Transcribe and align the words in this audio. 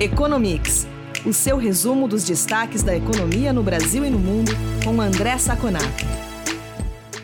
Economics, 0.00 0.86
o 1.26 1.32
seu 1.32 1.56
resumo 1.56 2.06
dos 2.06 2.22
destaques 2.22 2.84
da 2.84 2.96
economia 2.96 3.52
no 3.52 3.64
Brasil 3.64 4.04
e 4.04 4.10
no 4.10 4.18
mundo, 4.18 4.52
com 4.84 5.00
André 5.00 5.36
Saconato. 5.38 6.04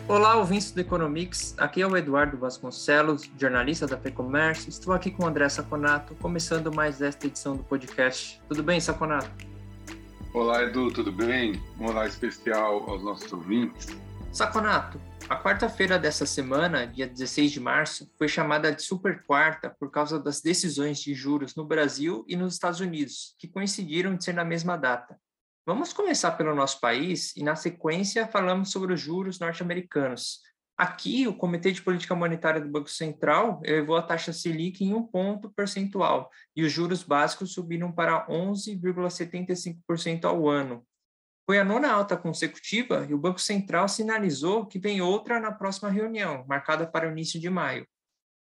Olá, 0.09 0.35
ouvintes 0.35 0.71
do 0.71 0.81
Economics. 0.81 1.55
Aqui 1.57 1.81
é 1.81 1.87
o 1.87 1.95
Eduardo 1.95 2.35
Vasconcelos, 2.35 3.31
jornalista 3.39 3.87
da 3.87 3.97
FEComércio. 3.97 4.67
Estou 4.67 4.93
aqui 4.93 5.09
com 5.09 5.23
o 5.23 5.25
André 5.25 5.47
Saconato, 5.47 6.15
começando 6.15 6.69
mais 6.69 7.01
esta 7.01 7.27
edição 7.27 7.55
do 7.55 7.63
podcast. 7.63 8.41
Tudo 8.49 8.61
bem, 8.61 8.77
Saconato? 8.81 9.31
Olá, 10.33 10.63
Edu, 10.63 10.91
tudo 10.91 11.13
bem? 11.13 11.63
Um 11.79 11.85
olá 11.85 12.05
especial 12.05 12.89
aos 12.89 13.01
nossos 13.01 13.31
ouvintes. 13.31 13.87
Saconato, 14.35 15.01
a 15.29 15.41
quarta-feira 15.41 15.97
dessa 15.97 16.25
semana, 16.25 16.85
dia 16.85 17.07
16 17.07 17.53
de 17.53 17.59
março, 17.61 18.11
foi 18.17 18.27
chamada 18.27 18.69
de 18.69 18.83
super 18.83 19.23
quarta 19.23 19.69
por 19.69 19.89
causa 19.89 20.19
das 20.19 20.41
decisões 20.41 20.99
de 20.99 21.13
juros 21.13 21.55
no 21.55 21.63
Brasil 21.63 22.25
e 22.27 22.35
nos 22.35 22.55
Estados 22.55 22.81
Unidos, 22.81 23.33
que 23.39 23.47
coincidiram 23.47 24.13
de 24.13 24.25
ser 24.25 24.33
na 24.33 24.43
mesma 24.43 24.75
data. 24.75 25.17
Vamos 25.65 25.93
começar 25.93 26.31
pelo 26.31 26.53
nosso 26.53 26.81
país 26.81 27.33
e, 27.37 27.43
na 27.45 27.55
sequência, 27.55 28.27
falamos 28.27 28.71
sobre 28.71 28.93
os 28.93 28.99
juros 28.99 29.39
norte-americanos. 29.39 30.41
Aqui, 30.77 31.25
o 31.29 31.33
Comitê 31.33 31.71
de 31.71 31.81
Política 31.81 32.13
Monetária 32.13 32.59
do 32.59 32.67
Banco 32.67 32.89
Central 32.89 33.61
elevou 33.63 33.95
a 33.95 34.01
taxa 34.01 34.33
Selic 34.33 34.83
em 34.83 34.93
um 34.93 35.03
ponto 35.03 35.49
percentual 35.49 36.29
e 36.53 36.65
os 36.65 36.73
juros 36.73 37.03
básicos 37.03 37.53
subiram 37.53 37.89
para 37.89 38.27
11,75% 38.27 40.25
ao 40.25 40.49
ano, 40.49 40.85
foi 41.45 41.59
a 41.59 41.63
nona 41.63 41.91
alta 41.91 42.17
consecutiva 42.17 43.05
e 43.07 43.13
o 43.13 43.17
Banco 43.17 43.39
Central 43.39 43.87
sinalizou 43.87 44.65
que 44.65 44.79
vem 44.79 45.01
outra 45.01 45.39
na 45.39 45.51
próxima 45.51 45.89
reunião, 45.89 46.43
marcada 46.47 46.87
para 46.87 47.07
o 47.07 47.11
início 47.11 47.39
de 47.39 47.49
maio. 47.49 47.87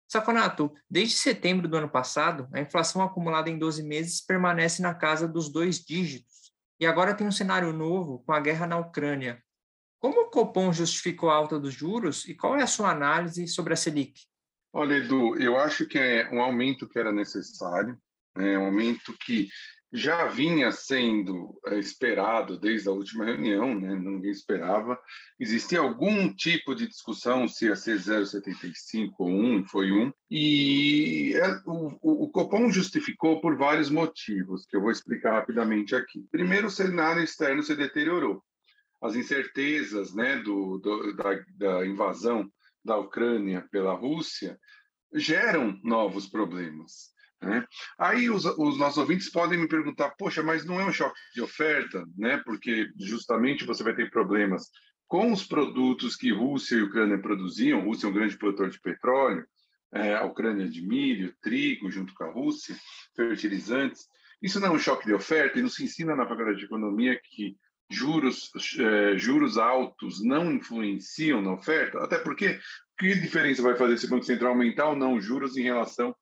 Saconato, 0.09 0.73
desde 0.89 1.15
setembro 1.15 1.67
do 1.67 1.75
ano 1.75 1.89
passado, 1.89 2.47
a 2.53 2.61
inflação 2.61 3.01
acumulada 3.01 3.49
em 3.49 3.57
12 3.57 3.83
meses 3.83 4.21
permanece 4.21 4.81
na 4.81 4.93
casa 4.93 5.27
dos 5.27 5.49
dois 5.49 5.83
dígitos. 5.83 6.53
E 6.79 6.85
agora 6.85 7.13
tem 7.13 7.27
um 7.27 7.31
cenário 7.31 7.73
novo 7.73 8.19
com 8.19 8.31
a 8.31 8.39
guerra 8.39 8.65
na 8.65 8.77
Ucrânia. 8.77 9.43
Como 9.99 10.21
o 10.21 10.29
Copom 10.29 10.71
justificou 10.71 11.29
a 11.29 11.35
alta 11.35 11.59
dos 11.59 11.73
juros 11.73 12.25
e 12.25 12.33
qual 12.33 12.55
é 12.55 12.63
a 12.63 12.67
sua 12.67 12.91
análise 12.91 13.47
sobre 13.47 13.73
a 13.73 13.75
Selic? 13.75 14.21
Olha, 14.71 14.93
Edu, 14.93 15.35
eu 15.37 15.57
acho 15.57 15.85
que 15.87 15.97
é 15.97 16.29
um 16.31 16.39
aumento 16.39 16.87
que 16.87 16.99
era 16.99 17.11
necessário, 17.11 17.99
é 18.37 18.57
um 18.57 18.65
aumento 18.67 19.11
que 19.25 19.49
já 19.91 20.27
vinha 20.27 20.71
sendo 20.71 21.57
eh, 21.67 21.79
esperado 21.79 22.59
desde 22.59 22.89
a 22.89 22.91
última 22.91 23.25
reunião, 23.25 23.79
né? 23.79 23.95
ninguém 23.95 24.31
esperava. 24.31 24.99
Existia 25.39 25.79
algum 25.79 26.33
tipo 26.33 26.75
de 26.75 26.87
discussão 26.87 27.47
se 27.47 27.65
ia 27.65 27.75
ser 27.75 27.97
0,75 27.97 29.13
ou 29.19 29.29
1, 29.29 29.65
foi 29.67 29.91
1, 29.91 30.11
e 30.29 31.33
é, 31.35 31.61
o, 31.65 32.25
o 32.25 32.29
Copom 32.29 32.69
justificou 32.69 33.39
por 33.39 33.57
vários 33.57 33.89
motivos, 33.89 34.65
que 34.65 34.75
eu 34.75 34.81
vou 34.81 34.91
explicar 34.91 35.33
rapidamente 35.33 35.95
aqui. 35.95 36.27
Primeiro, 36.31 36.67
o 36.67 36.71
cenário 36.71 37.23
externo 37.23 37.63
se 37.63 37.75
deteriorou. 37.75 38.43
As 39.01 39.15
incertezas 39.15 40.13
né, 40.13 40.37
do, 40.37 40.79
do 40.79 41.15
da, 41.15 41.29
da 41.55 41.85
invasão 41.85 42.51
da 42.83 42.97
Ucrânia 42.97 43.65
pela 43.71 43.93
Rússia 43.93 44.59
geram 45.13 45.79
novos 45.83 46.27
problemas. 46.27 47.15
Né? 47.41 47.65
Aí 47.99 48.29
os, 48.29 48.45
os, 48.45 48.77
nossos 48.77 48.97
ouvintes 48.97 49.29
podem 49.29 49.59
me 49.59 49.67
perguntar, 49.67 50.09
poxa, 50.17 50.41
mas 50.41 50.65
não 50.65 50.79
é 50.79 50.85
um 50.85 50.91
choque 50.91 51.19
de 51.33 51.41
oferta, 51.41 52.03
né? 52.17 52.37
Porque 52.43 52.89
justamente 52.99 53.65
você 53.65 53.83
vai 53.83 53.95
ter 53.95 54.09
problemas 54.09 54.69
com 55.07 55.31
os 55.31 55.45
produtos 55.45 56.15
que 56.15 56.33
Rússia 56.33 56.75
e 56.75 56.81
Ucrânia 56.81 57.19
produziam. 57.19 57.83
Rússia 57.83 58.07
é 58.07 58.09
um 58.09 58.13
grande 58.13 58.37
produtor 58.37 58.69
de 58.69 58.79
petróleo, 58.79 59.45
é, 59.93 60.15
a 60.15 60.25
Ucrânia 60.25 60.67
de 60.67 60.85
milho, 60.85 61.33
trigo, 61.41 61.91
junto 61.91 62.13
com 62.13 62.23
a 62.23 62.31
Rússia, 62.31 62.75
fertilizantes. 63.15 64.07
Isso 64.41 64.59
não 64.59 64.67
é 64.67 64.71
um 64.71 64.79
choque 64.79 65.05
de 65.05 65.13
oferta 65.13 65.59
e 65.59 65.61
nos 65.61 65.79
ensina 65.79 66.15
na 66.15 66.27
faculdade 66.27 66.57
de 66.57 66.65
economia 66.65 67.19
que 67.23 67.55
juros, 67.89 68.51
é, 68.79 69.17
juros 69.17 69.57
altos 69.57 70.23
não 70.23 70.51
influenciam 70.51 71.41
na 71.41 71.53
oferta, 71.53 71.99
até 72.03 72.17
porque 72.17 72.59
que 72.97 73.15
diferença 73.15 73.61
vai 73.61 73.75
fazer 73.75 73.97
se 73.97 74.07
o 74.07 74.09
Banco 74.09 74.25
Central 74.25 74.51
aumentar 74.51 74.89
ou 74.89 74.95
não 74.95 75.21
juros 75.21 75.55
em 75.55 75.63
relação 75.63 76.15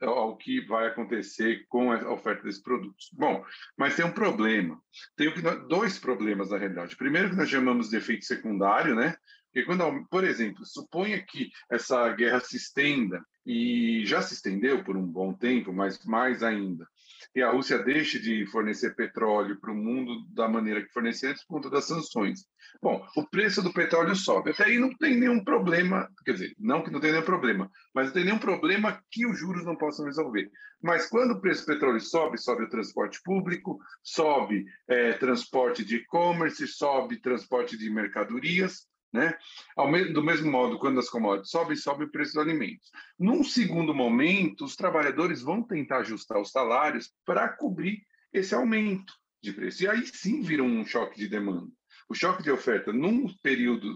ao 0.00 0.36
que 0.36 0.60
vai 0.66 0.86
acontecer 0.86 1.64
com 1.68 1.92
a 1.92 2.12
oferta 2.12 2.42
desses 2.42 2.62
produtos. 2.62 3.10
Bom, 3.12 3.44
mas 3.76 3.96
tem 3.96 4.04
um 4.04 4.12
problema. 4.12 4.80
Tem 5.16 5.32
dois 5.68 5.98
problemas, 5.98 6.50
na 6.50 6.58
realidade. 6.58 6.96
Primeiro, 6.96 7.30
que 7.30 7.36
nós 7.36 7.48
chamamos 7.48 7.90
de 7.90 7.96
efeito 7.96 8.24
secundário, 8.24 8.94
né? 8.94 9.16
Porque 9.52 9.66
quando, 9.66 10.04
por 10.08 10.24
exemplo, 10.24 10.66
suponha 10.66 11.24
que 11.24 11.50
essa 11.70 12.12
guerra 12.12 12.40
se 12.40 12.56
estenda, 12.56 13.24
e 13.46 14.04
já 14.06 14.22
se 14.22 14.34
estendeu 14.34 14.82
por 14.82 14.96
um 14.96 15.06
bom 15.06 15.32
tempo, 15.32 15.72
mas 15.72 16.02
mais 16.04 16.42
ainda, 16.42 16.88
e 17.34 17.42
a 17.42 17.50
Rússia 17.50 17.78
deixe 17.78 18.18
de 18.18 18.46
fornecer 18.46 18.94
petróleo 18.94 19.58
para 19.60 19.72
o 19.72 19.76
mundo 19.76 20.26
da 20.32 20.48
maneira 20.48 20.82
que 20.82 20.92
fornecia 20.92 21.30
antes 21.30 21.44
por 21.44 21.56
conta 21.56 21.70
das 21.70 21.84
sanções. 21.84 22.46
Bom, 22.82 23.06
o 23.16 23.28
preço 23.28 23.62
do 23.62 23.72
petróleo 23.72 24.14
sobe. 24.16 24.50
Até 24.50 24.64
aí 24.64 24.78
não 24.78 24.92
tem 24.96 25.16
nenhum 25.16 25.42
problema, 25.42 26.08
quer 26.24 26.32
dizer, 26.32 26.54
não 26.58 26.82
que 26.82 26.90
não 26.90 27.00
tenha 27.00 27.14
nenhum 27.14 27.24
problema, 27.24 27.70
mas 27.94 28.06
não 28.06 28.14
tem 28.14 28.24
nenhum 28.24 28.38
problema 28.38 29.00
que 29.10 29.26
os 29.26 29.38
juros 29.38 29.64
não 29.64 29.76
possam 29.76 30.06
resolver. 30.06 30.50
Mas 30.82 31.08
quando 31.08 31.32
o 31.32 31.40
preço 31.40 31.62
do 31.62 31.72
petróleo 31.72 32.00
sobe, 32.00 32.38
sobe 32.38 32.64
o 32.64 32.68
transporte 32.68 33.20
público, 33.22 33.78
sobe 34.02 34.64
é, 34.88 35.12
transporte 35.14 35.84
de 35.84 35.96
e-commerce, 35.96 36.66
sobe 36.66 37.20
transporte 37.20 37.76
de 37.78 37.88
mercadorias, 37.90 38.86
né? 39.14 39.38
Do 40.12 40.24
mesmo 40.24 40.50
modo, 40.50 40.76
quando 40.76 40.98
as 40.98 41.08
commodities 41.08 41.52
sobem, 41.52 41.76
sobe 41.76 42.04
o 42.04 42.10
preço 42.10 42.34
dos 42.34 42.42
alimentos. 42.42 42.90
Num 43.16 43.44
segundo 43.44 43.94
momento, 43.94 44.64
os 44.64 44.74
trabalhadores 44.74 45.40
vão 45.40 45.62
tentar 45.62 45.98
ajustar 45.98 46.40
os 46.40 46.50
salários 46.50 47.12
para 47.24 47.48
cobrir 47.48 48.04
esse 48.32 48.56
aumento 48.56 49.14
de 49.40 49.52
preço. 49.52 49.84
E 49.84 49.88
aí 49.88 50.04
sim 50.04 50.42
vira 50.42 50.64
um 50.64 50.84
choque 50.84 51.16
de 51.16 51.28
demanda. 51.28 51.70
O 52.08 52.14
choque 52.14 52.42
de 52.42 52.50
oferta, 52.50 52.92
num 52.92 53.32
período 53.40 53.94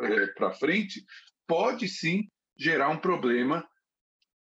é, 0.00 0.26
para 0.26 0.50
frente, 0.50 1.04
pode 1.46 1.86
sim 1.86 2.28
gerar 2.58 2.88
um 2.88 2.98
problema 2.98 3.64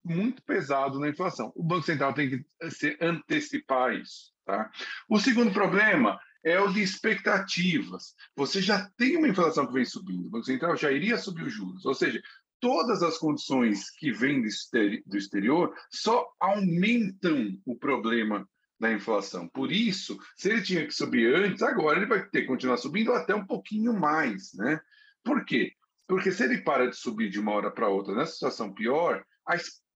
muito 0.05 0.45
pesado 0.45 1.01
na 1.01 1.09
inflação. 1.09 1.53
O 1.57 1.63
Banco 1.63 1.87
Central 1.87 2.15
tem 2.15 2.31
que 2.31 2.71
se 2.71 2.97
antecipar 3.01 3.95
isso. 3.95 4.33
Tá? 4.45 4.71
O 5.09 5.19
segundo 5.19 5.53
problema 5.53 6.21
é 6.45 6.61
o 6.61 6.73
de 6.73 6.83
expectativas. 6.83 8.15
Você 8.37 8.61
já 8.61 8.91
tem 8.97 9.17
uma 9.17 9.29
inflação 9.29 9.67
que 9.67 9.73
vem 9.73 9.85
subindo, 9.85 10.27
o 10.27 10.31
Banco 10.31 10.47
Central 10.47 10.77
já 10.77 10.91
iria 10.91 11.17
subir 11.17 11.45
os 11.45 11.53
juros, 11.53 11.85
ou 11.85 11.95
seja, 11.95 12.23
todas 12.61 13.03
as 13.03 13.19
condições 13.19 13.91
que 13.91 14.13
vêm 14.13 14.41
do 14.41 15.17
exterior 15.17 15.75
só 15.91 16.27
aumentam 16.39 17.59
o 17.67 17.77
problema 17.77 18.49
da 18.79 18.93
inflação. 18.93 19.49
Por 19.49 19.71
isso, 19.71 20.19
se 20.37 20.51
ele 20.51 20.63
tinha 20.63 20.87
que 20.87 20.93
subir 20.93 21.35
antes, 21.35 21.63
agora 21.63 21.99
ele 21.99 22.07
vai 22.07 22.25
ter 22.29 22.43
que 22.43 22.47
continuar 22.49 22.77
subindo 22.77 23.13
até 23.13 23.35
um 23.35 23.47
pouquinho 23.47 23.93
mais, 23.93 24.53
né? 24.55 24.81
Por 25.25 25.45
quê? 25.45 25.73
Porque 26.09 26.33
se 26.33 26.43
ele 26.43 26.63
para 26.63 26.89
de 26.89 26.97
subir 26.97 27.31
de 27.31 27.39
uma 27.39 27.53
hora 27.53 27.71
para 27.71 27.89
outra 27.89 28.15
nessa 28.15 28.33
situação 28.33 28.73
pior, 28.73 29.25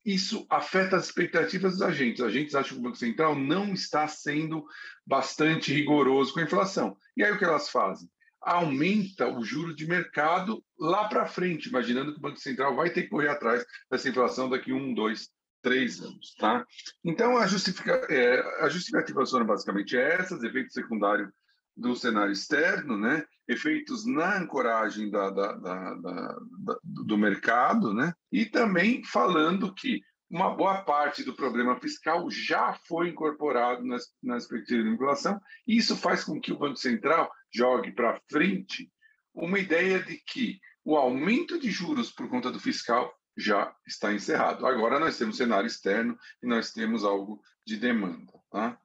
isso 0.07 0.47
afeta 0.49 0.97
as 0.97 1.07
expectativas 1.07 1.73
dos 1.73 1.83
agentes. 1.83 2.21
Os 2.21 2.29
agentes 2.29 2.55
acham 2.55 2.75
que 2.75 2.79
o 2.79 2.83
Banco 2.83 2.97
Central 2.97 3.35
não 3.35 3.73
está 3.73 4.07
sendo 4.07 4.65
bastante 5.05 5.75
rigoroso 5.75 6.33
com 6.33 6.39
a 6.39 6.45
inflação. 6.45 6.97
E 7.17 7.25
aí 7.25 7.33
o 7.33 7.39
que 7.39 7.45
elas 7.45 7.69
fazem? 7.69 8.09
Aumenta 8.41 9.29
o 9.29 9.43
juro 9.43 9.75
de 9.75 9.85
mercado 9.85 10.65
lá 10.79 11.09
para 11.09 11.27
frente, 11.27 11.69
imaginando 11.69 12.13
que 12.13 12.19
o 12.19 12.23
Banco 12.23 12.39
Central 12.39 12.77
vai 12.77 12.91
ter 12.91 13.03
que 13.03 13.09
correr 13.09 13.29
atrás 13.29 13.67
dessa 13.91 14.09
inflação 14.09 14.49
daqui 14.49 14.73
um, 14.73 14.95
dois, 14.95 15.29
três 15.61 16.01
anos. 16.01 16.37
Tá? 16.39 16.65
Então, 17.05 17.37
a, 17.37 17.49
justifica, 17.49 18.07
é, 18.09 18.65
a 18.65 18.69
justificativa 18.69 19.25
basicamente 19.45 19.97
essas, 19.97 20.41
efeitos 20.45 20.73
secundários 20.73 21.31
do 21.77 21.95
cenário 21.95 22.33
externo, 22.33 22.97
né? 22.97 23.25
efeitos 23.47 24.05
na 24.07 24.39
ancoragem 24.39 25.11
da, 25.11 25.31
da, 25.31 25.53
da, 25.55 26.39
do 26.83 27.19
mercado, 27.19 27.93
né? 27.93 28.13
e 28.33 28.47
também 28.47 29.05
falando 29.05 29.75
que 29.75 30.01
uma 30.29 30.51
boa 30.51 30.83
parte 30.83 31.23
do 31.23 31.35
problema 31.35 31.79
fiscal 31.79 32.29
já 32.31 32.73
foi 32.89 33.11
incorporado 33.11 33.85
nas, 33.85 34.07
nas 34.23 34.47
perspectivas 34.47 34.85
de 34.87 34.91
inflação, 34.91 35.41
e 35.67 35.77
isso 35.77 35.97
faz 35.97 36.25
com 36.25 36.41
que 36.41 36.53
o 36.53 36.59
Banco 36.59 36.77
Central 36.77 37.31
jogue 37.55 37.93
para 37.93 38.21
frente 38.29 38.91
uma 39.33 39.59
ideia 39.59 40.03
de 40.03 40.17
que 40.17 40.59
o 40.85 40.97
aumento 40.97 41.59
de 41.59 41.71
juros 41.71 42.11
por 42.11 42.29
conta 42.29 42.51
do 42.51 42.59
fiscal 42.59 43.13
já 43.37 43.75
está 43.87 44.13
encerrado. 44.13 44.67
Agora 44.67 44.99
nós 44.99 45.19
temos 45.19 45.37
cenário 45.37 45.67
externo 45.67 46.19
e 46.43 46.47
nós 46.47 46.73
temos 46.73 47.05
algo 47.05 47.41
de 47.67 47.77
demanda. 47.77 48.33
Tá? 48.51 48.79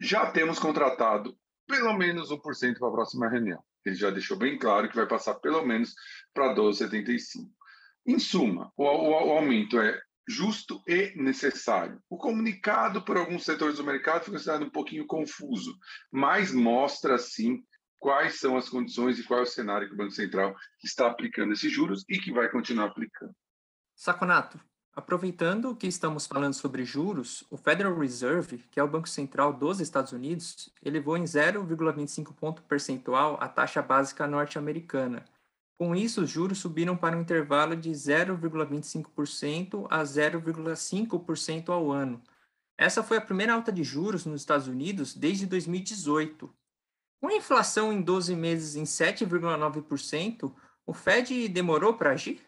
Já 0.00 0.30
temos 0.30 0.58
contratado 0.58 1.38
pelo 1.68 1.92
menos 1.92 2.30
1% 2.30 2.78
para 2.78 2.88
a 2.88 2.92
próxima 2.92 3.28
reunião. 3.28 3.62
Ele 3.84 3.94
já 3.94 4.10
deixou 4.10 4.36
bem 4.36 4.58
claro 4.58 4.88
que 4.88 4.96
vai 4.96 5.06
passar 5.06 5.34
pelo 5.34 5.64
menos 5.64 5.94
para 6.34 6.54
12,75. 6.54 7.46
Em 8.06 8.18
suma, 8.18 8.72
o, 8.76 8.84
o, 8.84 9.10
o 9.10 9.32
aumento 9.32 9.78
é 9.78 10.00
justo 10.26 10.82
e 10.86 11.12
necessário. 11.16 12.02
O 12.08 12.16
comunicado 12.16 13.04
por 13.04 13.16
alguns 13.16 13.44
setores 13.44 13.76
do 13.76 13.84
mercado 13.84 14.24
foi 14.24 14.32
considerado 14.34 14.64
um 14.64 14.70
pouquinho 14.70 15.06
confuso, 15.06 15.76
mas 16.10 16.52
mostra 16.52 17.18
sim 17.18 17.62
quais 17.98 18.38
são 18.38 18.56
as 18.56 18.68
condições 18.68 19.18
e 19.18 19.24
qual 19.24 19.40
é 19.40 19.42
o 19.42 19.46
cenário 19.46 19.88
que 19.88 19.94
o 19.94 19.96
Banco 19.96 20.12
Central 20.12 20.54
está 20.82 21.06
aplicando 21.06 21.52
esses 21.52 21.70
juros 21.70 22.04
e 22.08 22.18
que 22.18 22.32
vai 22.32 22.50
continuar 22.50 22.86
aplicando. 22.86 23.34
Saconato, 23.94 24.60
Aproveitando 24.98 25.76
que 25.76 25.86
estamos 25.86 26.26
falando 26.26 26.54
sobre 26.54 26.84
juros, 26.84 27.44
o 27.52 27.56
Federal 27.56 27.96
Reserve, 27.96 28.64
que 28.68 28.80
é 28.80 28.82
o 28.82 28.88
Banco 28.88 29.08
Central 29.08 29.52
dos 29.52 29.78
Estados 29.78 30.10
Unidos, 30.10 30.70
elevou 30.84 31.16
em 31.16 31.22
0,25 31.22 32.34
ponto 32.34 32.62
percentual 32.62 33.38
a 33.40 33.46
taxa 33.46 33.80
básica 33.80 34.26
norte-americana. 34.26 35.24
Com 35.76 35.94
isso, 35.94 36.22
os 36.22 36.30
juros 36.30 36.58
subiram 36.58 36.96
para 36.96 37.16
um 37.16 37.20
intervalo 37.20 37.76
de 37.76 37.90
0,25% 37.90 39.86
a 39.88 40.02
0,5% 40.02 41.68
ao 41.68 41.92
ano. 41.92 42.20
Essa 42.76 43.00
foi 43.00 43.18
a 43.18 43.20
primeira 43.20 43.54
alta 43.54 43.70
de 43.70 43.84
juros 43.84 44.26
nos 44.26 44.40
Estados 44.40 44.66
Unidos 44.66 45.14
desde 45.14 45.46
2018. 45.46 46.52
Com 47.20 47.28
a 47.28 47.36
inflação 47.36 47.92
em 47.92 48.02
12 48.02 48.34
meses 48.34 48.74
em 48.74 48.82
7,9%, 48.82 50.52
o 50.84 50.92
Fed 50.92 51.48
demorou 51.50 51.94
para 51.94 52.10
agir? 52.10 52.47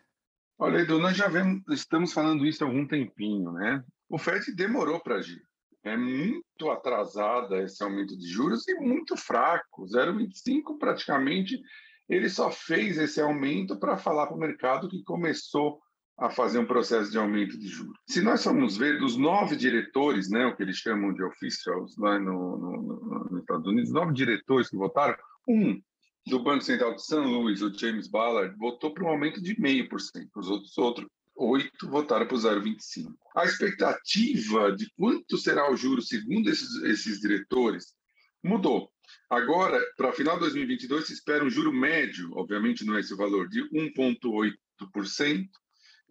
Olha, 0.62 0.80
Edu, 0.80 0.98
nós 0.98 1.16
já 1.16 1.26
vemos, 1.26 1.62
estamos 1.70 2.12
falando 2.12 2.44
isso 2.44 2.62
há 2.62 2.66
algum 2.66 2.86
tempinho, 2.86 3.50
né? 3.50 3.82
O 4.10 4.18
Fed 4.18 4.54
demorou 4.54 5.00
para 5.00 5.14
agir. 5.14 5.40
É 5.82 5.96
muito 5.96 6.70
atrasada 6.70 7.62
esse 7.62 7.82
aumento 7.82 8.14
de 8.14 8.28
juros 8.28 8.68
e 8.68 8.74
muito 8.74 9.16
fraco. 9.16 9.86
0,25 9.86 10.78
praticamente. 10.78 11.58
Ele 12.06 12.28
só 12.28 12.50
fez 12.50 12.98
esse 12.98 13.22
aumento 13.22 13.78
para 13.80 13.96
falar 13.96 14.26
para 14.26 14.36
o 14.36 14.38
mercado 14.38 14.90
que 14.90 15.02
começou 15.02 15.80
a 16.18 16.28
fazer 16.28 16.58
um 16.58 16.66
processo 16.66 17.10
de 17.10 17.16
aumento 17.16 17.58
de 17.58 17.66
juros. 17.66 17.98
Se 18.06 18.20
nós 18.20 18.44
formos 18.44 18.76
ver, 18.76 18.98
dos 18.98 19.16
nove 19.16 19.56
diretores, 19.56 20.28
né, 20.28 20.44
o 20.44 20.54
que 20.54 20.62
eles 20.62 20.76
chamam 20.76 21.14
de 21.14 21.22
officials 21.24 21.96
lá 21.96 22.18
no, 22.18 22.58
no, 22.58 22.82
no, 22.82 23.28
nos 23.30 23.40
Estados 23.40 23.66
Unidos, 23.66 23.90
nove 23.90 24.12
diretores 24.12 24.68
que 24.68 24.76
votaram, 24.76 25.16
um 25.48 25.80
do 26.26 26.42
Banco 26.42 26.62
Central 26.62 26.94
de 26.94 27.04
São 27.04 27.24
Luís, 27.24 27.62
o 27.62 27.72
James 27.72 28.08
Ballard, 28.08 28.56
votou 28.56 28.92
para 28.92 29.04
um 29.04 29.08
aumento 29.08 29.40
de 29.40 29.54
0,5%. 29.54 30.28
Os 30.36 30.48
outros, 30.48 30.78
outros 30.78 31.08
oito 31.36 31.88
votaram 31.88 32.26
para 32.26 32.36
o 32.36 32.40
0,25%. 32.40 33.14
A 33.34 33.44
expectativa 33.44 34.72
de 34.72 34.90
quanto 34.96 35.38
será 35.38 35.70
o 35.70 35.76
juro, 35.76 36.02
segundo 36.02 36.50
esses, 36.50 36.82
esses 36.84 37.20
diretores, 37.20 37.94
mudou. 38.42 38.90
Agora, 39.28 39.80
para 39.96 40.12
final 40.12 40.34
de 40.34 40.40
2022, 40.40 41.06
se 41.06 41.14
espera 41.14 41.44
um 41.44 41.50
juro 41.50 41.72
médio, 41.72 42.30
obviamente 42.34 42.84
não 42.84 42.96
é 42.96 43.00
esse 43.00 43.16
valor, 43.16 43.48
de 43.48 43.62
1,8%. 43.70 45.48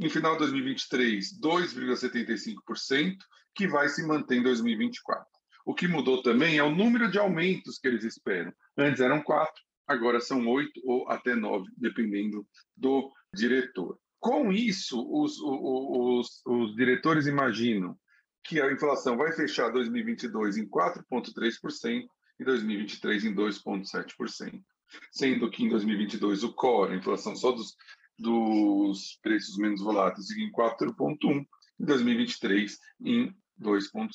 Em 0.02 0.10
final 0.10 0.34
de 0.34 0.40
2023, 0.40 1.40
2,75%, 1.40 3.16
que 3.54 3.68
vai 3.68 3.90
se 3.90 4.06
manter 4.08 4.38
em 4.38 4.44
2024. 4.44 5.26
O 5.66 5.76
que 5.76 5.88
mudou 5.88 6.22
também 6.22 6.58
é 6.58 6.64
o 6.64 6.74
número 6.74 7.12
de 7.12 7.20
aumentos 7.20 7.78
que 7.78 7.88
eles 7.88 8.04
esperam. 8.06 8.54
Antes 8.78 9.02
eram 9.02 9.22
quatro, 9.22 9.62
agora 9.90 10.22
são 10.22 10.48
oito 10.48 10.80
ou 10.86 11.10
até 11.10 11.36
nove, 11.36 11.68
dependendo 11.76 12.48
do 12.78 13.12
diretor. 13.34 14.00
Com 14.20 14.54
isso, 14.54 15.04
os, 15.12 15.38
os, 15.42 16.42
os 16.46 16.76
diretores 16.76 17.26
imaginam 17.26 17.98
que 18.44 18.62
a 18.62 18.72
inflação 18.72 19.18
vai 19.18 19.32
fechar 19.32 19.72
2022 19.72 20.58
em 20.58 20.70
4,3% 20.70 22.06
e 22.40 22.46
2023 22.46 23.26
em 23.26 23.36
2,7%, 23.36 24.62
sendo 25.12 25.50
que 25.50 25.64
em 25.64 25.70
2022 25.70 26.44
o 26.44 26.54
core, 26.54 26.94
a 26.94 26.98
inflação 26.98 27.36
só 27.36 27.52
dos, 27.52 27.76
dos 28.18 29.20
preços 29.24 29.58
menos 29.58 29.82
voláteis, 29.82 30.30
em 30.32 30.52
4,1%, 30.52 31.46
em 31.80 31.86
2023 31.86 32.78
em 33.02 33.34
2,6% 33.60 34.10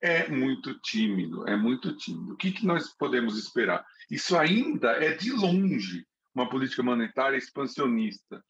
é 0.00 0.28
muito 0.28 0.78
tímido, 0.80 1.46
é 1.48 1.56
muito 1.56 1.96
tímido. 1.96 2.32
O 2.32 2.36
que, 2.36 2.52
que 2.52 2.66
nós 2.66 2.88
podemos 2.88 3.38
esperar? 3.38 3.84
Isso 4.10 4.36
ainda 4.36 4.92
é 4.92 5.14
de 5.14 5.30
longe 5.32 6.06
uma 6.34 6.48
política 6.48 6.82
monetária 6.82 7.36
expansionista 7.36 8.42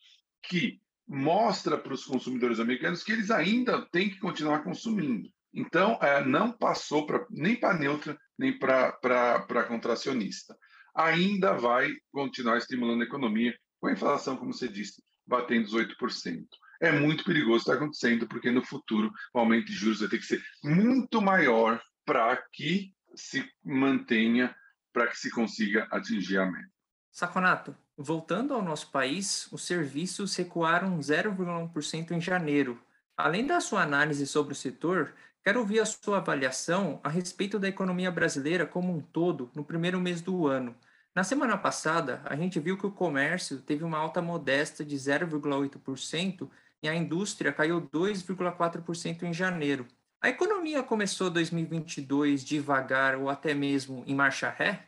que 0.42 0.80
mostra 1.08 1.76
para 1.76 1.92
os 1.92 2.04
consumidores 2.04 2.60
americanos 2.60 3.02
que 3.02 3.12
eles 3.12 3.30
ainda 3.30 3.84
têm 3.90 4.10
que 4.10 4.20
continuar 4.20 4.62
consumindo. 4.62 5.28
Então, 5.52 5.98
é, 6.00 6.24
não 6.24 6.52
passou 6.52 7.06
pra, 7.06 7.26
nem 7.30 7.56
para 7.56 7.76
neutra, 7.76 8.16
nem 8.38 8.56
para 8.56 9.64
contracionista. 9.66 10.56
Ainda 10.94 11.54
vai 11.54 11.90
continuar 12.12 12.58
estimulando 12.58 13.02
a 13.02 13.06
economia, 13.06 13.58
com 13.80 13.88
a 13.88 13.92
inflação, 13.92 14.36
como 14.36 14.52
você 14.52 14.68
disse, 14.68 15.02
batendo 15.26 15.64
os 15.66 15.74
8% 15.74 16.46
é 16.80 16.90
muito 16.90 17.24
perigoso 17.24 17.58
estar 17.58 17.74
acontecendo, 17.74 18.26
porque 18.26 18.50
no 18.50 18.64
futuro 18.64 19.12
o 19.34 19.38
aumento 19.38 19.66
de 19.66 19.74
juros 19.74 20.00
vai 20.00 20.08
ter 20.08 20.18
que 20.18 20.26
ser 20.26 20.42
muito 20.64 21.20
maior 21.20 21.80
para 22.04 22.36
que 22.52 22.92
se 23.14 23.46
mantenha, 23.62 24.54
para 24.92 25.06
que 25.06 25.18
se 25.18 25.30
consiga 25.30 25.86
atingir 25.90 26.38
a 26.38 26.46
meta. 26.46 26.70
Saconato, 27.10 27.76
voltando 27.96 28.54
ao 28.54 28.62
nosso 28.62 28.90
país, 28.90 29.46
os 29.52 29.62
serviços 29.62 30.34
recuaram 30.36 30.98
0,1% 30.98 32.12
em 32.12 32.20
janeiro. 32.20 32.80
Além 33.16 33.46
da 33.46 33.60
sua 33.60 33.82
análise 33.82 34.26
sobre 34.26 34.52
o 34.52 34.56
setor, 34.56 35.12
quero 35.44 35.60
ouvir 35.60 35.80
a 35.80 35.84
sua 35.84 36.18
avaliação 36.18 37.00
a 37.04 37.08
respeito 37.08 37.58
da 37.58 37.68
economia 37.68 38.10
brasileira 38.10 38.64
como 38.64 38.96
um 38.96 39.00
todo 39.00 39.50
no 39.54 39.64
primeiro 39.64 40.00
mês 40.00 40.22
do 40.22 40.46
ano. 40.46 40.74
Na 41.14 41.24
semana 41.24 41.58
passada, 41.58 42.22
a 42.24 42.36
gente 42.36 42.60
viu 42.60 42.78
que 42.78 42.86
o 42.86 42.92
comércio 42.92 43.58
teve 43.58 43.82
uma 43.82 43.98
alta 43.98 44.22
modesta 44.22 44.84
de 44.84 44.96
0,8% 44.96 46.48
e 46.82 46.88
a 46.88 46.94
indústria 46.94 47.52
caiu 47.52 47.80
2,4% 47.80 49.22
em 49.22 49.32
janeiro. 49.32 49.86
A 50.22 50.28
economia 50.28 50.82
começou 50.82 51.30
2022 51.30 52.44
devagar 52.44 53.16
ou 53.16 53.30
até 53.30 53.54
mesmo 53.54 54.04
em 54.06 54.14
marcha 54.14 54.50
ré? 54.50 54.86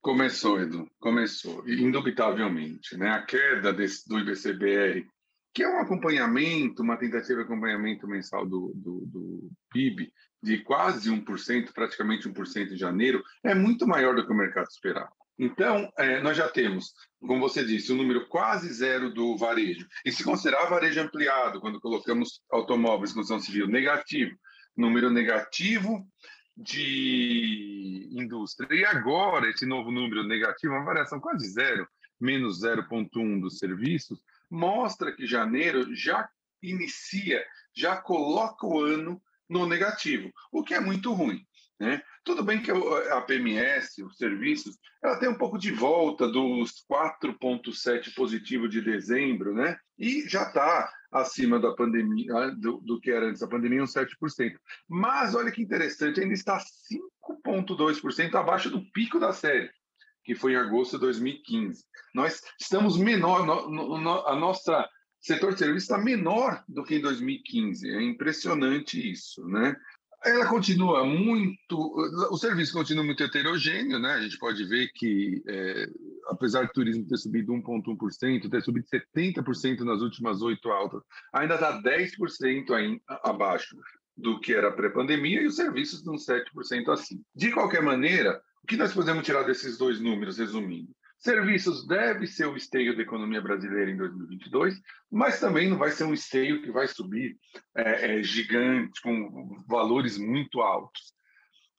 Começou, 0.00 0.60
Edu, 0.60 0.88
começou, 1.00 1.68
indubitavelmente. 1.68 2.96
Né? 2.96 3.10
A 3.10 3.22
queda 3.22 3.72
desse, 3.72 4.08
do 4.08 4.18
IBCBR, 4.18 5.04
que 5.52 5.64
é 5.64 5.68
um 5.68 5.80
acompanhamento, 5.80 6.82
uma 6.82 6.96
tentativa 6.96 7.40
de 7.40 7.44
acompanhamento 7.44 8.06
mensal 8.06 8.46
do, 8.46 8.72
do, 8.76 9.06
do 9.06 9.50
PIB, 9.70 10.12
de 10.40 10.58
quase 10.58 11.10
1%, 11.10 11.72
praticamente 11.72 12.28
1% 12.28 12.72
em 12.72 12.76
janeiro, 12.76 13.22
é 13.42 13.54
muito 13.54 13.86
maior 13.86 14.14
do 14.14 14.24
que 14.24 14.32
o 14.32 14.36
mercado 14.36 14.68
esperava. 14.68 15.12
Então, 15.38 15.90
é, 15.96 16.20
nós 16.20 16.36
já 16.36 16.48
temos, 16.48 16.92
como 17.20 17.40
você 17.40 17.64
disse, 17.64 17.92
um 17.92 17.96
número 17.96 18.26
quase 18.26 18.72
zero 18.72 19.12
do 19.12 19.36
varejo. 19.36 19.86
E 20.04 20.10
se 20.10 20.24
considerar 20.24 20.68
varejo 20.68 21.00
ampliado, 21.00 21.60
quando 21.60 21.80
colocamos 21.80 22.40
automóveis, 22.50 23.12
construção 23.12 23.38
civil, 23.38 23.68
negativo, 23.68 24.36
número 24.76 25.10
negativo 25.10 26.04
de 26.56 28.08
indústria. 28.10 28.74
E 28.74 28.84
agora, 28.84 29.48
esse 29.48 29.64
novo 29.64 29.92
número 29.92 30.24
negativo, 30.24 30.74
uma 30.74 30.84
variação 30.84 31.20
quase 31.20 31.48
zero, 31.48 31.86
menos 32.20 32.62
0,1 32.62 33.40
dos 33.40 33.58
serviços, 33.58 34.20
mostra 34.50 35.14
que 35.14 35.24
janeiro 35.24 35.94
já 35.94 36.28
inicia, 36.60 37.44
já 37.72 37.96
coloca 37.96 38.66
o 38.66 38.80
ano 38.80 39.22
no 39.48 39.66
negativo, 39.66 40.32
o 40.50 40.64
que 40.64 40.74
é 40.74 40.80
muito 40.80 41.12
ruim. 41.12 41.46
Né? 41.80 42.02
Tudo 42.24 42.42
bem 42.42 42.60
que 42.60 42.72
a 42.72 43.20
PMS, 43.20 44.02
os 44.02 44.16
serviços, 44.16 44.76
ela 45.02 45.18
tem 45.18 45.28
um 45.28 45.38
pouco 45.38 45.56
de 45.56 45.70
volta 45.70 46.26
dos 46.26 46.84
4,7 46.90 48.12
positivo 48.14 48.68
de 48.68 48.80
dezembro, 48.80 49.54
né? 49.54 49.78
E 49.96 50.28
já 50.28 50.42
está 50.42 50.92
acima 51.12 51.58
da 51.60 51.72
pandemia, 51.72 52.34
ah, 52.34 52.50
do, 52.50 52.78
do, 52.78 53.00
que 53.00 53.10
era 53.10 53.26
antes 53.26 53.40
da 53.40 53.46
pandemia, 53.46 53.82
uns 53.82 53.94
7%. 53.94 54.08
Mas 54.88 55.34
olha 55.34 55.52
que 55.52 55.62
interessante, 55.62 56.20
ainda 56.20 56.34
está 56.34 56.58
5,2% 56.58 58.34
abaixo 58.34 58.70
do 58.70 58.84
pico 58.90 59.20
da 59.20 59.32
série, 59.32 59.70
que 60.24 60.34
foi 60.34 60.54
em 60.54 60.56
agosto 60.56 60.96
de 60.96 61.02
2015. 61.02 61.84
Nós 62.12 62.42
estamos 62.60 62.98
menor, 62.98 63.46
no, 63.46 63.70
no, 63.70 63.98
no, 63.98 64.26
a 64.26 64.34
nossa 64.34 64.88
setor 65.20 65.52
de 65.52 65.58
serviço 65.58 65.84
está 65.84 65.98
menor 65.98 66.62
do 66.68 66.84
que 66.84 66.96
em 66.96 67.00
2015. 67.00 67.88
É 67.88 68.02
impressionante 68.02 69.10
isso, 69.10 69.46
né? 69.46 69.76
Ela 70.24 70.46
continua 70.46 71.04
muito, 71.04 71.76
o 72.30 72.36
serviço 72.36 72.72
continua 72.72 73.04
muito 73.04 73.22
heterogêneo, 73.22 73.98
né? 73.98 74.14
A 74.14 74.20
gente 74.20 74.38
pode 74.38 74.64
ver 74.64 74.90
que, 74.92 75.42
é, 75.46 75.86
apesar 76.28 76.66
do 76.66 76.72
turismo 76.72 77.06
ter 77.06 77.16
subido 77.16 77.52
1,1%, 77.52 78.50
ter 78.50 78.62
subido 78.62 78.86
70% 78.88 79.80
nas 79.80 80.00
últimas 80.00 80.42
oito 80.42 80.70
altas, 80.70 81.02
ainda 81.32 81.54
está 81.54 81.80
10% 81.80 82.70
aí, 82.74 83.00
abaixo 83.22 83.76
do 84.16 84.40
que 84.40 84.52
era 84.52 84.72
pré-pandemia 84.72 85.42
e 85.42 85.46
os 85.46 85.56
serviços 85.56 86.00
estão 86.00 86.16
7% 86.16 86.88
acima. 86.92 87.20
De 87.34 87.52
qualquer 87.52 87.82
maneira, 87.82 88.40
o 88.64 88.66
que 88.66 88.76
nós 88.76 88.92
podemos 88.92 89.24
tirar 89.24 89.44
desses 89.44 89.78
dois 89.78 90.00
números, 90.00 90.38
resumindo? 90.38 90.90
Serviços 91.18 91.84
deve 91.86 92.28
ser 92.28 92.46
o 92.46 92.56
esteio 92.56 92.96
da 92.96 93.02
economia 93.02 93.40
brasileira 93.40 93.90
em 93.90 93.96
2022, 93.96 94.80
mas 95.10 95.40
também 95.40 95.68
não 95.68 95.76
vai 95.76 95.90
ser 95.90 96.04
um 96.04 96.14
esteio 96.14 96.62
que 96.62 96.70
vai 96.70 96.86
subir 96.86 97.36
é, 97.76 98.18
é, 98.18 98.22
gigante, 98.22 99.00
com 99.02 99.60
valores 99.66 100.16
muito 100.16 100.60
altos. 100.60 101.12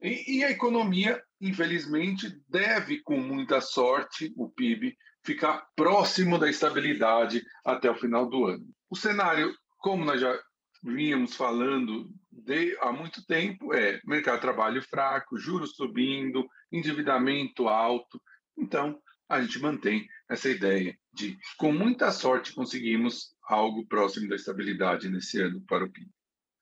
E, 0.02 0.40
e, 0.40 0.44
a 0.44 0.52
economia, 0.52 1.22
infelizmente, 1.40 2.38
deve, 2.50 3.02
com 3.02 3.18
muita 3.18 3.62
sorte, 3.62 4.34
o 4.36 4.50
PIB, 4.50 4.98
ficar 5.24 5.66
próximo 5.74 6.38
da 6.38 6.50
estabilidade 6.50 7.42
até 7.64 7.90
o 7.90 7.96
final 7.96 8.30
do 8.30 8.46
ano. 8.46 8.66
O 8.90 8.96
cenário, 8.96 9.54
como 9.78 10.04
nós 10.04 10.20
já 10.20 10.38
vínhamos 10.84 11.36
falando 11.36 12.10
de, 12.30 12.78
há 12.82 12.92
muito 12.92 13.26
tempo, 13.26 13.74
é 13.74 14.02
mercado 14.06 14.36
de 14.36 14.42
trabalho 14.42 14.82
fraco, 14.82 15.38
juros 15.38 15.76
subindo, 15.76 16.46
endividamento 16.72 17.68
alto. 17.68 18.22
Então, 18.58 19.00
a 19.30 19.42
gente 19.42 19.60
mantém 19.60 20.10
essa 20.28 20.50
ideia 20.50 20.98
de, 21.14 21.38
com 21.58 21.72
muita 21.72 22.12
sorte, 22.12 22.54
conseguimos 22.54 23.36
algo 23.44 23.86
próximo 23.86 24.28
da 24.28 24.36
estabilidade 24.36 25.08
nesse 25.08 25.40
ano 25.40 25.62
para 25.62 25.86
o 25.86 25.90
PIB. 25.90 26.10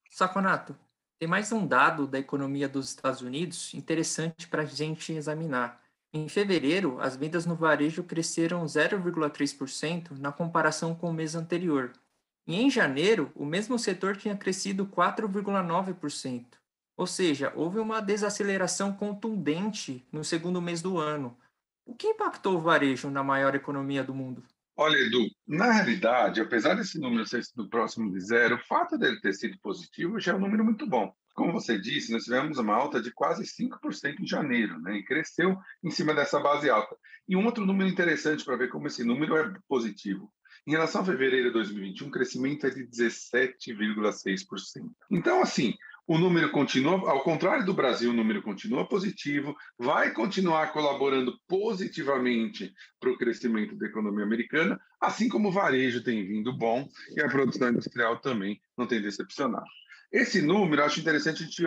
Saconato, 0.10 0.78
tem 1.18 1.28
mais 1.28 1.52
um 1.52 1.66
dado 1.66 2.06
da 2.06 2.20
economia 2.20 2.68
dos 2.68 2.90
Estados 2.90 3.22
Unidos 3.22 3.74
interessante 3.74 4.48
para 4.48 4.64
a 4.64 4.66
gente 4.66 5.14
examinar. 5.14 5.82
Em 6.14 6.28
fevereiro, 6.28 7.00
as 7.02 7.16
vendas 7.16 7.46
no 7.46 7.56
varejo 7.56 8.04
cresceram 8.04 8.66
0,3% 8.66 10.18
na 10.20 10.32
comparação 10.32 10.94
com 10.94 11.10
o 11.10 11.14
mês 11.14 11.36
anterior. 11.36 11.94
E 12.46 12.56
em 12.56 12.70
janeiro, 12.70 13.32
o 13.36 13.46
mesmo 13.46 13.78
setor 13.78 14.16
tinha 14.16 14.36
crescido 14.36 14.86
4,9%. 14.86 16.46
Ou 16.96 17.06
seja, 17.06 17.52
houve 17.56 17.78
uma 17.78 18.02
desaceleração 18.02 18.94
contundente 18.94 20.08
no 20.12 20.24
segundo 20.24 20.62
mês 20.62 20.82
do 20.82 20.98
ano. 20.98 21.38
O 21.88 21.96
que 21.96 22.08
impactou 22.08 22.58
o 22.58 22.62
varejo 22.62 23.10
na 23.10 23.24
maior 23.24 23.56
economia 23.56 24.04
do 24.04 24.14
mundo? 24.14 24.44
Olha, 24.76 24.98
Edu, 24.98 25.26
na 25.48 25.72
realidade, 25.72 26.42
apesar 26.42 26.76
desse 26.76 27.00
número 27.00 27.26
ser 27.26 27.46
sido 27.46 27.70
próximo 27.70 28.12
de 28.12 28.20
zero, 28.20 28.56
o 28.56 28.64
fato 28.66 28.98
dele 28.98 29.22
ter 29.22 29.34
sido 29.34 29.58
positivo 29.60 30.20
já 30.20 30.34
é 30.34 30.36
um 30.36 30.40
número 30.40 30.66
muito 30.66 30.86
bom. 30.86 31.14
Como 31.34 31.54
você 31.54 31.80
disse, 31.80 32.12
nós 32.12 32.26
tivemos 32.26 32.58
uma 32.58 32.76
alta 32.76 33.02
de 33.02 33.10
quase 33.14 33.46
5% 33.46 34.20
em 34.20 34.28
janeiro, 34.28 34.78
né? 34.82 34.98
e 34.98 35.06
cresceu 35.06 35.58
em 35.82 35.90
cima 35.90 36.14
dessa 36.14 36.42
base 36.42 36.70
alta. 36.70 36.94
E 37.26 37.38
um 37.38 37.46
outro 37.46 37.66
número 37.66 37.90
interessante 37.90 38.44
para 38.44 38.58
ver 38.58 38.68
como 38.68 38.88
esse 38.88 39.06
número 39.06 39.38
é 39.38 39.54
positivo. 39.66 40.30
Em 40.68 40.72
relação 40.72 41.02
a 41.02 41.06
fevereiro 41.06 41.48
de 41.48 41.54
2021, 41.54 42.10
o 42.10 42.12
crescimento 42.12 42.68
é 42.68 42.70
de 42.70 42.86
17,6%. 42.86 44.92
Então, 45.10 45.42
assim, 45.42 45.74
o 46.08 46.18
número 46.18 46.50
continua, 46.52 47.12
ao 47.12 47.22
contrário 47.22 47.66
do 47.66 47.74
Brasil, 47.74 48.12
o 48.12 48.14
número 48.14 48.42
continua 48.42 48.88
positivo, 48.88 49.54
vai 49.78 50.12
continuar 50.12 50.72
colaborando 50.72 51.38
positivamente 51.48 52.74
para 52.98 53.12
o 53.12 53.18
crescimento 53.18 53.76
da 53.76 53.88
economia 53.88 54.24
americana, 54.24 54.80
assim 55.02 55.28
como 55.28 55.50
o 55.50 55.52
varejo 55.52 56.02
tem 56.02 56.26
vindo 56.26 56.54
bom 56.54 56.88
e 57.16 57.22
a 57.22 57.28
produção 57.28 57.70
industrial 57.70 58.20
também 58.22 58.60
não 58.78 58.88
tem 58.88 59.02
decepcionado. 59.02 59.66
Esse 60.10 60.42
número, 60.42 60.82
acho 60.82 61.02
interessante 61.02 61.44
a 61.44 61.46
gente 61.46 61.64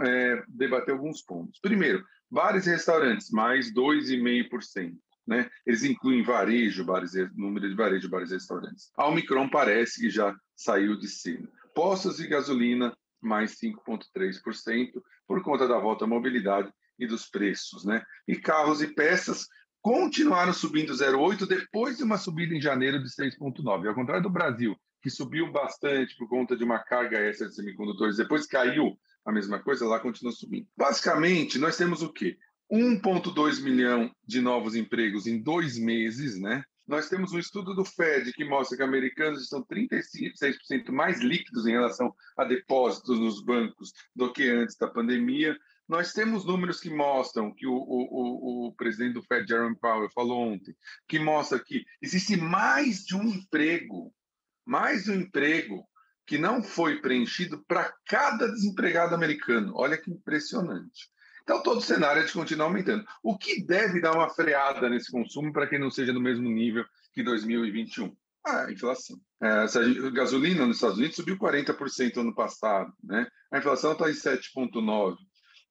é, 0.00 0.42
debater 0.48 0.94
alguns 0.94 1.20
pontos. 1.20 1.60
Primeiro, 1.60 2.02
bares 2.30 2.66
e 2.66 2.70
restaurantes, 2.70 3.30
mais 3.30 3.70
2,5%. 3.74 4.94
Né? 5.26 5.48
Eles 5.66 5.84
incluem 5.84 6.22
varejo, 6.22 6.84
bares, 6.84 7.12
número 7.34 7.68
de 7.68 7.76
varejo, 7.76 8.08
bares 8.08 8.30
e 8.30 8.34
restaurantes. 8.34 8.90
A 8.96 9.06
Omicron 9.06 9.48
parece 9.50 10.00
que 10.00 10.10
já 10.10 10.34
saiu 10.56 10.98
de 10.98 11.08
cena. 11.08 11.46
Postos 11.74 12.18
e 12.18 12.26
gasolina, 12.26 12.96
mais 13.22 13.56
5,3%, 13.58 14.90
por 15.26 15.42
conta 15.42 15.68
da 15.68 15.78
volta 15.78 16.04
à 16.04 16.08
mobilidade 16.08 16.72
e 16.98 17.06
dos 17.06 17.26
preços. 17.26 17.84
Né? 17.84 18.02
E 18.26 18.36
carros 18.36 18.82
e 18.82 18.88
peças 18.94 19.46
continuaram 19.80 20.52
subindo 20.52 20.92
0,8% 20.92 21.46
depois 21.46 21.96
de 21.96 22.04
uma 22.04 22.18
subida 22.18 22.54
em 22.54 22.60
janeiro 22.60 23.02
de 23.02 23.08
6,9%. 23.08 23.88
Ao 23.88 23.94
contrário 23.94 24.22
do 24.22 24.30
Brasil, 24.30 24.76
que 25.02 25.10
subiu 25.10 25.50
bastante 25.50 26.16
por 26.16 26.28
conta 26.28 26.56
de 26.56 26.62
uma 26.62 26.78
carga 26.78 27.18
extra 27.18 27.48
de 27.48 27.54
semicondutores, 27.54 28.16
depois 28.16 28.46
caiu 28.46 28.96
a 29.24 29.32
mesma 29.32 29.58
coisa, 29.58 29.86
lá 29.86 29.98
continua 29.98 30.32
subindo. 30.32 30.66
Basicamente, 30.76 31.58
nós 31.58 31.76
temos 31.76 32.02
o 32.02 32.12
quê? 32.12 32.36
1,2 32.72 33.62
milhão 33.62 34.10
de 34.24 34.40
novos 34.40 34.74
empregos 34.74 35.26
em 35.26 35.42
dois 35.42 35.78
meses, 35.78 36.40
né? 36.40 36.64
Nós 36.92 37.08
temos 37.08 37.32
um 37.32 37.38
estudo 37.38 37.74
do 37.74 37.86
Fed 37.86 38.34
que 38.34 38.44
mostra 38.44 38.76
que 38.76 38.82
americanos 38.82 39.44
estão 39.44 39.64
36% 39.64 40.90
mais 40.90 41.22
líquidos 41.22 41.66
em 41.66 41.70
relação 41.70 42.14
a 42.36 42.44
depósitos 42.44 43.18
nos 43.18 43.42
bancos 43.42 43.94
do 44.14 44.30
que 44.30 44.50
antes 44.50 44.76
da 44.76 44.86
pandemia. 44.86 45.56
Nós 45.88 46.12
temos 46.12 46.44
números 46.44 46.80
que 46.80 46.90
mostram 46.90 47.50
que 47.50 47.66
o, 47.66 47.72
o, 47.72 48.66
o, 48.66 48.74
presidente 48.74 49.14
do 49.14 49.22
Fed, 49.22 49.48
Jerome 49.48 49.74
Powell, 49.74 50.10
falou 50.10 50.52
ontem, 50.52 50.76
que 51.08 51.18
mostra 51.18 51.58
que 51.58 51.82
existe 52.02 52.36
mais 52.36 53.06
de 53.06 53.16
um 53.16 53.24
emprego, 53.26 54.14
mais 54.62 55.08
um 55.08 55.14
emprego 55.14 55.88
que 56.26 56.36
não 56.36 56.62
foi 56.62 57.00
preenchido 57.00 57.64
para 57.66 57.90
cada 58.06 58.48
desempregado 58.48 59.14
americano. 59.14 59.72
Olha 59.76 59.96
que 59.96 60.10
impressionante. 60.10 61.08
Então, 61.42 61.62
todo 61.62 61.78
o 61.78 61.82
cenário 61.82 62.22
é 62.22 62.24
de 62.24 62.32
continuar 62.32 62.66
aumentando. 62.66 63.04
O 63.22 63.36
que 63.36 63.62
deve 63.64 64.00
dar 64.00 64.14
uma 64.14 64.30
freada 64.30 64.88
nesse 64.88 65.10
consumo 65.10 65.52
para 65.52 65.66
que 65.66 65.78
não 65.78 65.90
seja 65.90 66.12
no 66.12 66.20
mesmo 66.20 66.48
nível 66.48 66.84
que 67.12 67.22
2021? 67.22 68.14
Ah, 68.44 68.64
a 68.66 68.72
inflação. 68.72 69.16
É, 69.40 69.48
a 69.48 70.10
gasolina 70.10 70.66
nos 70.66 70.76
Estados 70.76 70.98
Unidos 70.98 71.16
subiu 71.16 71.36
40% 71.36 72.16
ano 72.18 72.34
passado, 72.34 72.92
né? 73.02 73.26
A 73.52 73.58
inflação 73.58 73.92
está 73.92 74.08
em 74.08 74.14
7,9%. 74.14 75.16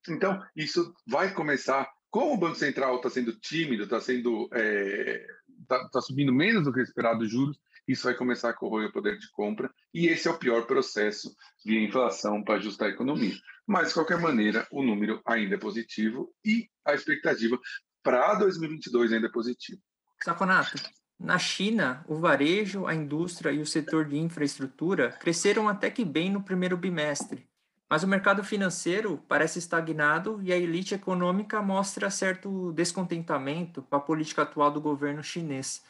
Então, 0.08 0.42
isso 0.56 0.92
vai 1.06 1.32
começar. 1.32 1.88
Como 2.10 2.34
o 2.34 2.38
Banco 2.38 2.56
Central 2.56 2.96
está 2.96 3.08
sendo 3.08 3.38
tímido, 3.38 3.84
está 3.84 4.00
sendo. 4.00 4.48
é, 4.52 5.24
tá, 5.66 5.88
tá 5.88 6.00
subindo 6.00 6.32
menos 6.32 6.64
do 6.64 6.72
que 6.72 6.80
esperado 6.80 7.22
os 7.22 7.30
juros, 7.30 7.58
isso 7.86 8.04
vai 8.04 8.14
começar 8.14 8.50
a 8.50 8.54
corroer 8.54 8.88
o 8.88 8.92
poder 8.92 9.18
de 9.18 9.30
compra, 9.32 9.70
e 9.92 10.06
esse 10.06 10.28
é 10.28 10.30
o 10.30 10.38
pior 10.38 10.66
processo 10.66 11.34
de 11.64 11.78
inflação 11.78 12.42
para 12.42 12.56
ajustar 12.56 12.88
a 12.88 12.92
economia. 12.92 13.34
Mas, 13.66 13.88
de 13.88 13.94
qualquer 13.94 14.18
maneira, 14.18 14.66
o 14.70 14.82
número 14.82 15.20
ainda 15.26 15.54
é 15.54 15.58
positivo 15.58 16.32
e 16.44 16.68
a 16.84 16.94
expectativa 16.94 17.58
para 18.02 18.34
2022 18.34 19.12
ainda 19.12 19.26
é 19.26 19.30
positiva. 19.30 19.80
Saconato, 20.22 20.76
na 21.18 21.38
China, 21.38 22.04
o 22.08 22.16
varejo, 22.16 22.86
a 22.86 22.94
indústria 22.94 23.52
e 23.52 23.60
o 23.60 23.66
setor 23.66 24.04
de 24.06 24.18
infraestrutura 24.18 25.12
cresceram 25.20 25.68
até 25.68 25.88
que 25.88 26.04
bem 26.04 26.30
no 26.30 26.42
primeiro 26.42 26.76
bimestre, 26.76 27.48
mas 27.88 28.02
o 28.02 28.08
mercado 28.08 28.42
financeiro 28.42 29.22
parece 29.28 29.58
estagnado 29.58 30.40
e 30.42 30.52
a 30.52 30.56
elite 30.56 30.94
econômica 30.94 31.62
mostra 31.62 32.10
certo 32.10 32.72
descontentamento 32.72 33.82
com 33.82 33.94
a 33.94 34.00
política 34.00 34.42
atual 34.42 34.70
do 34.70 34.80
governo 34.80 35.22
chinês. 35.22 35.82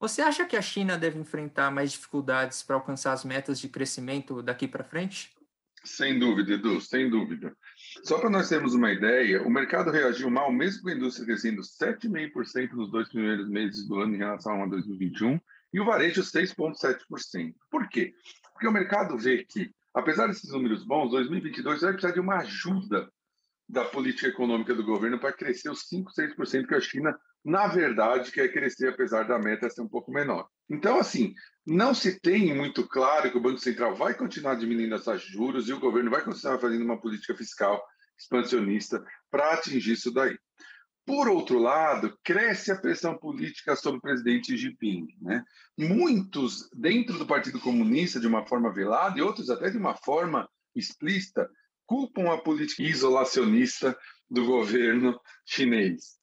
Você 0.00 0.22
acha 0.22 0.44
que 0.44 0.56
a 0.56 0.62
China 0.62 0.96
deve 0.96 1.18
enfrentar 1.18 1.72
mais 1.72 1.90
dificuldades 1.90 2.62
para 2.62 2.76
alcançar 2.76 3.12
as 3.12 3.24
metas 3.24 3.58
de 3.58 3.68
crescimento 3.68 4.40
daqui 4.42 4.68
para 4.68 4.84
frente? 4.84 5.32
Sem 5.84 6.18
dúvida, 6.18 6.52
Edu, 6.52 6.80
sem 6.80 7.10
dúvida. 7.10 7.56
Só 8.04 8.18
para 8.18 8.30
nós 8.30 8.48
termos 8.48 8.74
uma 8.74 8.92
ideia, 8.92 9.42
o 9.42 9.50
mercado 9.50 9.90
reagiu 9.90 10.30
mal, 10.30 10.52
mesmo 10.52 10.82
com 10.82 10.88
a 10.88 10.94
indústria 10.94 11.26
crescendo 11.26 11.62
7,5% 11.62 12.72
nos 12.72 12.90
dois 12.90 13.08
primeiros 13.08 13.48
meses 13.48 13.88
do 13.88 13.98
ano 13.98 14.14
em 14.14 14.18
relação 14.18 14.62
a 14.62 14.66
2021, 14.66 15.40
e 15.72 15.80
o 15.80 15.84
varejo 15.84 16.22
6,7%. 16.22 17.54
Por 17.70 17.88
quê? 17.88 18.14
Porque 18.52 18.68
o 18.68 18.72
mercado 18.72 19.16
vê 19.18 19.44
que, 19.44 19.70
apesar 19.92 20.28
desses 20.28 20.50
números 20.50 20.84
bons, 20.84 21.10
2022 21.10 21.80
vai 21.80 21.92
precisar 21.92 22.12
de 22.12 22.20
uma 22.20 22.38
ajuda 22.38 23.10
da 23.68 23.84
política 23.84 24.28
econômica 24.28 24.74
do 24.74 24.84
governo 24.84 25.18
para 25.18 25.32
crescer 25.32 25.70
os 25.70 25.88
5, 25.88 26.12
6% 26.12 26.66
que 26.66 26.74
a 26.74 26.80
China, 26.80 27.18
na 27.44 27.66
verdade, 27.66 28.32
quer 28.32 28.52
crescer, 28.52 28.88
apesar 28.88 29.24
da 29.24 29.38
meta 29.38 29.70
ser 29.70 29.80
um 29.80 29.88
pouco 29.88 30.12
menor. 30.12 30.48
Então, 30.68 30.98
assim, 30.98 31.34
não 31.66 31.94
se 31.94 32.20
tem 32.20 32.54
muito 32.54 32.86
claro 32.86 33.30
que 33.30 33.38
o 33.38 33.40
Banco 33.40 33.58
Central 33.58 33.94
vai 33.94 34.14
continuar 34.14 34.54
diminuindo 34.56 34.94
as 34.94 35.04
taxas 35.04 35.22
de 35.22 35.32
juros 35.32 35.68
e 35.68 35.72
o 35.72 35.80
governo 35.80 36.10
vai 36.10 36.22
continuar 36.22 36.58
fazendo 36.58 36.84
uma 36.84 37.00
política 37.00 37.34
fiscal 37.34 37.82
expansionista 38.18 39.02
para 39.30 39.54
atingir 39.54 39.92
isso 39.92 40.12
daí. 40.12 40.36
Por 41.06 41.26
outro 41.26 41.58
lado, 41.58 42.18
cresce 42.22 42.70
a 42.70 42.76
pressão 42.76 43.16
política 43.16 43.74
sobre 43.74 43.98
o 43.98 44.02
presidente 44.02 44.48
Xi 44.48 44.58
Jinping. 44.58 45.06
Né? 45.22 45.42
Muitos, 45.78 46.68
dentro 46.74 47.16
do 47.16 47.26
Partido 47.26 47.58
Comunista, 47.60 48.20
de 48.20 48.26
uma 48.26 48.46
forma 48.46 48.70
velada, 48.70 49.18
e 49.18 49.22
outros 49.22 49.48
até 49.48 49.70
de 49.70 49.78
uma 49.78 49.94
forma 49.94 50.46
explícita, 50.74 51.48
culpam 51.86 52.30
a 52.30 52.36
política 52.36 52.82
isolacionista 52.82 53.96
do 54.28 54.44
governo 54.44 55.18
chinês. 55.46 56.17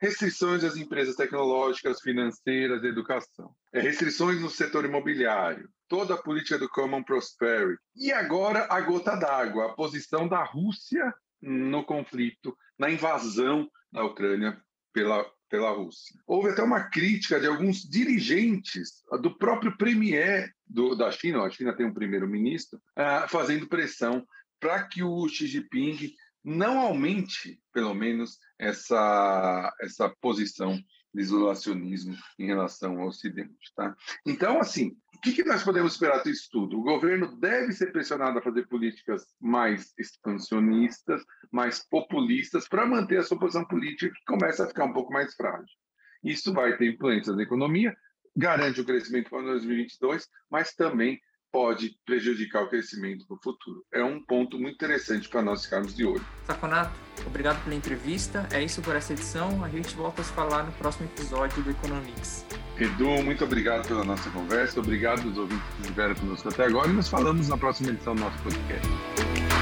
Restrições 0.00 0.62
às 0.64 0.76
empresas 0.76 1.16
tecnológicas, 1.16 2.00
financeiras, 2.00 2.84
educação. 2.84 3.52
É, 3.72 3.80
restrições 3.80 4.40
no 4.40 4.48
setor 4.48 4.84
imobiliário. 4.84 5.68
Toda 5.88 6.14
a 6.14 6.22
política 6.22 6.58
do 6.58 6.68
Common 6.68 7.02
Prosperity. 7.02 7.80
E 7.96 8.12
agora 8.12 8.66
a 8.70 8.80
gota 8.80 9.16
d'água, 9.16 9.66
a 9.66 9.74
posição 9.74 10.28
da 10.28 10.44
Rússia 10.44 11.12
no 11.40 11.84
conflito, 11.84 12.56
na 12.78 12.90
invasão 12.90 13.68
da 13.92 14.04
Ucrânia 14.04 14.60
pela, 14.92 15.24
pela 15.48 15.70
Rússia. 15.70 16.18
Houve 16.26 16.50
até 16.50 16.62
uma 16.62 16.90
crítica 16.90 17.40
de 17.40 17.46
alguns 17.46 17.82
dirigentes 17.82 19.02
do 19.20 19.36
próprio 19.36 19.76
premier 19.76 20.52
do, 20.66 20.94
da 20.94 21.10
China, 21.10 21.42
a 21.42 21.50
China 21.50 21.74
tem 21.74 21.86
um 21.86 21.94
primeiro-ministro, 21.94 22.78
uh, 22.98 23.28
fazendo 23.28 23.68
pressão 23.68 24.26
para 24.60 24.82
que 24.84 25.02
o 25.02 25.28
Xi 25.28 25.46
Jinping 25.46 26.12
não 26.48 26.80
aumente, 26.80 27.60
pelo 27.72 27.94
menos, 27.94 28.38
essa, 28.58 29.74
essa 29.80 30.08
posição 30.20 30.78
de 31.14 31.22
isolacionismo 31.22 32.16
em 32.38 32.46
relação 32.46 33.00
ao 33.00 33.08
Ocidente. 33.08 33.72
Tá? 33.74 33.94
Então, 34.26 34.58
assim, 34.60 34.96
o 35.14 35.20
que, 35.20 35.32
que 35.32 35.44
nós 35.44 35.62
podemos 35.62 35.92
esperar 35.92 36.22
disso 36.22 36.48
tudo? 36.50 36.78
O 36.78 36.82
governo 36.82 37.36
deve 37.38 37.72
ser 37.72 37.92
pressionado 37.92 38.38
a 38.38 38.42
fazer 38.42 38.66
políticas 38.66 39.26
mais 39.40 39.92
expansionistas, 39.98 41.22
mais 41.50 41.86
populistas, 41.88 42.68
para 42.68 42.86
manter 42.86 43.18
a 43.18 43.22
sua 43.22 43.38
posição 43.38 43.64
política, 43.64 44.12
que 44.14 44.24
começa 44.24 44.64
a 44.64 44.68
ficar 44.68 44.84
um 44.84 44.92
pouco 44.92 45.12
mais 45.12 45.34
frágil. 45.34 45.76
Isso 46.22 46.52
vai 46.52 46.76
ter 46.76 46.92
influência 46.92 47.34
na 47.34 47.42
economia, 47.42 47.96
garante 48.36 48.80
o 48.80 48.84
crescimento 48.84 49.30
para 49.30 49.42
2022, 49.42 50.28
mas 50.50 50.74
também 50.74 51.20
pode 51.52 51.96
prejudicar 52.04 52.62
o 52.62 52.68
crescimento 52.68 53.26
para 53.26 53.36
o 53.36 53.40
futuro. 53.42 53.84
É 53.92 54.02
um 54.02 54.20
ponto 54.22 54.58
muito 54.58 54.74
interessante 54.74 55.28
para 55.28 55.42
nós 55.42 55.64
ficarmos 55.64 55.94
de 55.94 56.04
olho. 56.04 56.24
Saconato, 56.44 56.92
obrigado 57.26 57.62
pela 57.64 57.74
entrevista. 57.74 58.48
É 58.52 58.62
isso 58.62 58.82
por 58.82 58.94
essa 58.94 59.12
edição. 59.12 59.64
A 59.64 59.68
gente 59.68 59.94
volta 59.94 60.22
a 60.22 60.24
se 60.24 60.32
falar 60.32 60.64
no 60.64 60.72
próximo 60.72 61.06
episódio 61.06 61.62
do 61.62 61.70
Economics. 61.70 62.44
Edu, 62.78 63.22
muito 63.22 63.44
obrigado 63.44 63.88
pela 63.88 64.04
nossa 64.04 64.30
conversa. 64.30 64.78
Obrigado 64.80 65.26
aos 65.26 65.36
ouvintes 65.36 65.66
que 65.74 65.82
estiveram 65.82 66.14
conosco 66.14 66.48
até 66.48 66.64
agora 66.66 66.88
e 66.88 66.92
nos 66.92 67.08
falamos 67.08 67.48
na 67.48 67.56
próxima 67.56 67.90
edição 67.90 68.14
do 68.14 68.20
nosso 68.20 68.38
podcast. 68.42 69.57